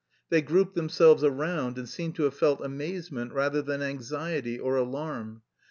[0.29, 5.43] They grouped themselves around and seemed to have felt amazement rather than anxiety or alarm.